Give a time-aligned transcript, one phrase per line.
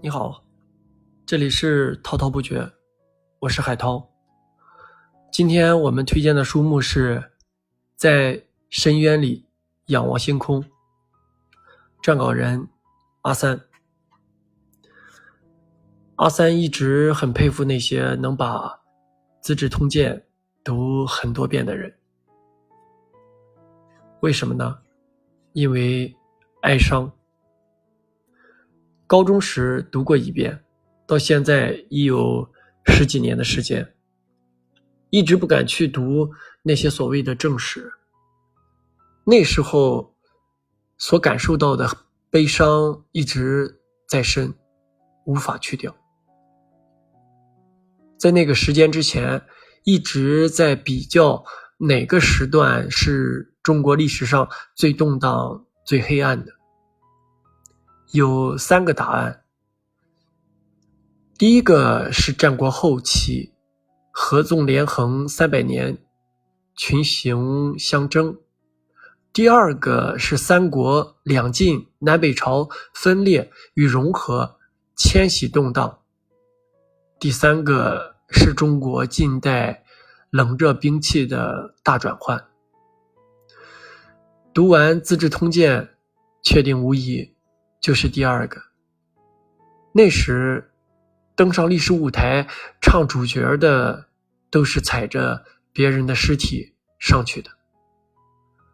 [0.00, 0.44] 你好，
[1.26, 2.64] 这里是滔滔不绝，
[3.40, 4.08] 我是海涛。
[5.32, 7.16] 今天我们推荐的书目是
[7.96, 8.40] 《在
[8.70, 9.44] 深渊里
[9.86, 10.62] 仰望星空》，
[12.00, 12.68] 撰稿人
[13.22, 13.60] 阿三。
[16.14, 18.68] 阿三一直很佩服那些能把
[19.40, 20.14] 《资治通鉴》
[20.62, 21.92] 读很多遍的人，
[24.20, 24.78] 为什么呢？
[25.54, 26.16] 因为
[26.62, 27.12] 哀伤。
[29.08, 30.62] 高中时读过一遍，
[31.06, 32.46] 到现在已有
[32.84, 33.94] 十几年的时间，
[35.08, 36.30] 一直不敢去读
[36.62, 37.90] 那些所谓的正史。
[39.24, 40.14] 那时候
[40.98, 41.90] 所感受到的
[42.28, 44.54] 悲伤一直在身，
[45.24, 45.96] 无法去掉。
[48.18, 49.42] 在那个时间之前，
[49.84, 51.42] 一直在比较
[51.78, 56.57] 哪个时段是中国历史上最动荡、最黑暗的。
[58.12, 59.42] 有三个答案。
[61.36, 63.52] 第一个是战国后期，
[64.10, 65.98] 合纵连横三百年，
[66.74, 68.36] 群雄相争；
[69.32, 74.58] 第二个是三国两晋南北朝分裂与融合，
[74.96, 76.00] 迁徙动荡；
[77.20, 79.84] 第三个是中国近代
[80.30, 82.42] 冷热兵器的大转换。
[84.54, 85.82] 读完《资治通鉴》，
[86.42, 87.37] 确定无疑。
[87.80, 88.60] 就是第二个。
[89.92, 90.70] 那时，
[91.34, 92.46] 登上历史舞台
[92.80, 94.08] 唱主角的，
[94.50, 97.50] 都是踩着别人的尸体上去的，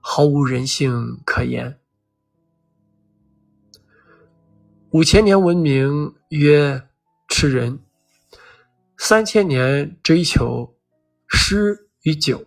[0.00, 1.78] 毫无人性可言。
[4.90, 6.88] 五千年文明曰
[7.28, 7.80] 吃人，
[8.96, 10.76] 三千年追求
[11.28, 12.46] 诗与酒。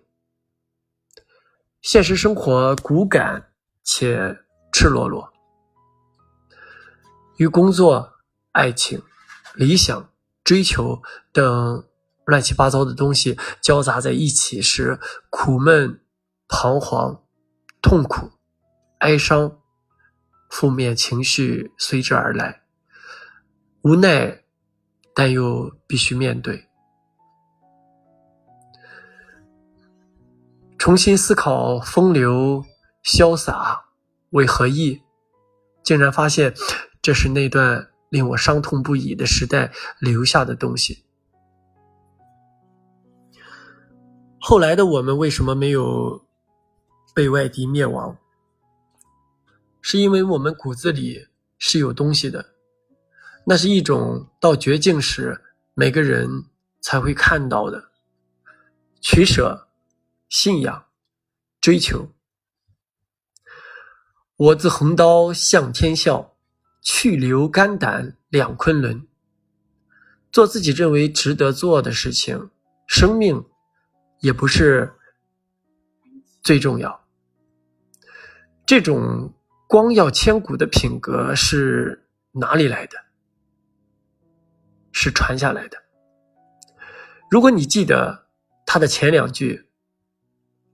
[1.81, 3.51] 现实生活骨感
[3.83, 4.39] 且
[4.73, 5.31] 赤裸裸。
[7.39, 8.15] 与工作、
[8.51, 9.01] 爱情、
[9.55, 10.09] 理想、
[10.43, 11.01] 追求
[11.31, 11.87] 等
[12.25, 16.01] 乱七八糟的东西交杂在一起时，苦闷、
[16.49, 17.23] 彷徨、
[17.81, 18.29] 痛苦、
[18.97, 19.57] 哀伤、
[20.49, 22.63] 负面情绪随之而来，
[23.83, 24.43] 无奈，
[25.15, 26.67] 但又必须面对。
[30.77, 32.65] 重新思考风流
[33.05, 33.85] 潇洒
[34.31, 35.01] 为何意，
[35.81, 36.53] 竟然发现。
[37.01, 41.05] 这是那段令我伤痛不已的时代留下的东西。
[44.39, 46.25] 后来的我们为什么没有
[47.13, 48.17] 被外敌灭亡？
[49.81, 51.27] 是因为我们骨子里
[51.57, 52.53] 是有东西的，
[53.45, 55.41] 那是一种到绝境时
[55.73, 56.45] 每个人
[56.81, 57.91] 才会看到的
[59.01, 59.69] 取舍、
[60.27, 60.85] 信仰、
[61.61, 62.09] 追求。
[64.35, 66.35] 我自横刀向天笑。
[66.81, 69.07] 去留肝胆两昆仑，
[70.31, 72.49] 做自己认为值得做的事情。
[72.87, 73.45] 生命
[74.19, 74.93] 也不是
[76.41, 77.05] 最重要。
[78.65, 79.33] 这种
[79.67, 82.97] 光耀千古的品格是哪里来的？
[84.91, 85.77] 是传下来的。
[87.29, 88.27] 如果你记得
[88.65, 89.69] 他的前两句：“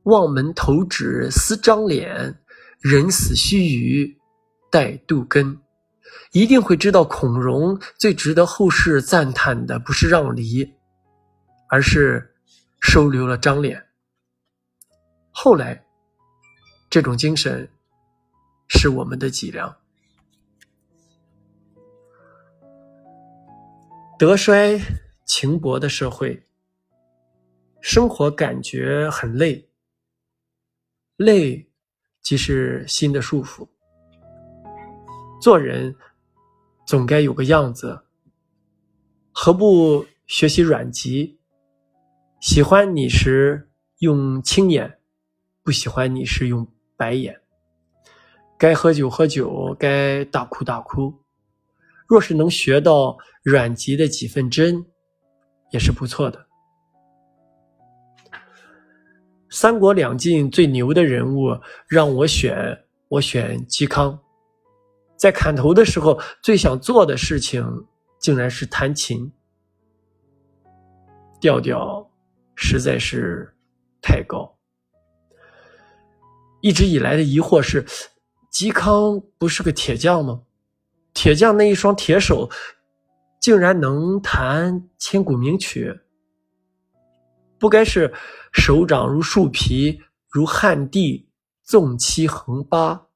[0.04, 2.42] 望门投止思张脸，
[2.80, 4.16] 人死须臾
[4.72, 5.60] 待杜根。”
[6.31, 10.74] 一定会知道，孔融最值得后世赞叹的不是让梨，
[11.70, 12.36] 而是
[12.81, 13.86] 收留了张脸。
[15.31, 15.86] 后来，
[16.90, 17.70] 这种精神
[18.68, 19.75] 是我们的脊梁。
[24.18, 24.80] 德衰
[25.25, 26.42] 情薄的社会，
[27.81, 29.70] 生活感觉很累，
[31.18, 31.70] 累
[32.22, 33.68] 即是心的束缚。
[35.45, 35.95] 做人。
[36.88, 38.01] 总该有个样子，
[39.31, 41.38] 何不学习阮籍？
[42.41, 43.69] 喜欢你时
[44.00, 44.97] 用青眼，
[45.61, 46.67] 不喜欢你时用
[46.97, 47.41] 白眼。
[48.57, 51.13] 该喝酒喝酒，该大哭大哭。
[52.07, 54.83] 若是能学到阮籍的几分真，
[55.69, 56.48] 也是不错的。
[59.51, 61.56] 三国两晋最牛的人物，
[61.88, 64.19] 让我选，我选嵇康。
[65.17, 67.65] 在砍头的时候，最想做的事情
[68.19, 69.31] 竟然是弹琴，
[71.39, 72.09] 调调
[72.56, 73.56] 实在是
[74.01, 74.57] 太高。
[76.62, 77.85] 一直以来的疑惑是：
[78.51, 80.41] 嵇康不是个铁匠吗？
[81.13, 82.50] 铁匠那一双铁手，
[83.39, 86.01] 竟然能弹千古名曲，
[87.57, 88.13] 不该是
[88.51, 91.29] 手掌如树皮，如旱地，
[91.63, 93.07] 纵七横八。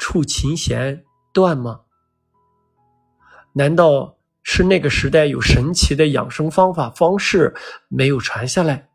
[0.00, 1.82] 触琴弦断吗？
[3.52, 7.54] 难道是那个时代有神奇的养生方法方式
[7.88, 8.88] 没有传下来？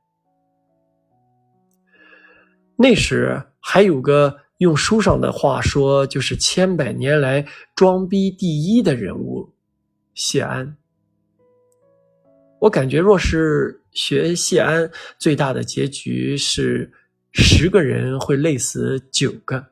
[2.75, 9.53] 那时还有个用书上的话说，就是千百年来装逼第一的人物
[10.15, 10.75] 谢安。
[12.59, 16.91] 我感觉，若是学谢安，最大的结局是
[17.31, 19.63] 十个人会累死九个。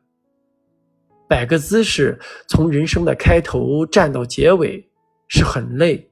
[1.27, 4.89] 摆个姿势，从人生的开头站到结尾，
[5.27, 6.11] 是很累，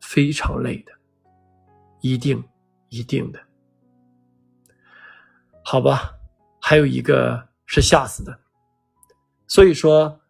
[0.00, 0.92] 非常累的，
[2.00, 2.42] 一定
[2.88, 3.40] 一定的。
[5.64, 6.12] 好吧，
[6.60, 8.38] 还有一个是吓死的。
[9.46, 10.20] 所以说，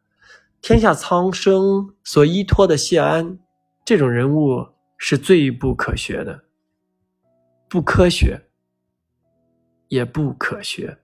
[0.61, 3.39] 天下苍生所依托的谢安
[3.85, 4.69] 这种人物。
[5.05, 6.45] 是最不可学的，
[7.69, 8.41] 不科学，
[9.89, 10.97] 也不可学。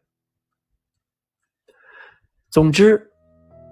[2.59, 3.13] 总之，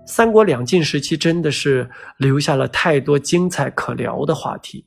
[0.07, 4.87] 三国两晋时期真的是留下了太多精彩可聊的话题。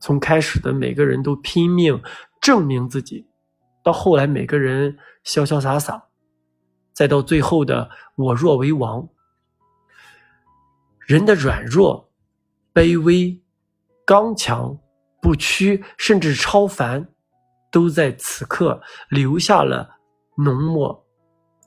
[0.00, 2.02] 从开始的每个人都拼命
[2.40, 3.24] 证明自己，
[3.84, 6.08] 到后来每个人潇潇洒洒，
[6.92, 9.08] 再到最后的我若为王，
[11.06, 12.10] 人的软弱、
[12.74, 13.40] 卑微。
[14.04, 14.76] 刚强、
[15.20, 17.06] 不屈，甚至超凡，
[17.70, 19.88] 都在此刻留下了
[20.36, 21.06] 浓墨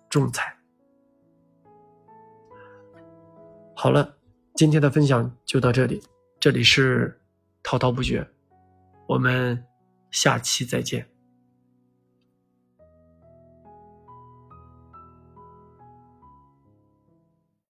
[0.09, 0.53] 重彩。
[3.77, 4.15] 好了，
[4.55, 6.01] 今天的分享就到这里。
[6.39, 7.19] 这里是
[7.61, 8.25] 滔滔不绝，
[9.05, 9.61] 我们
[10.11, 11.05] 下期再见。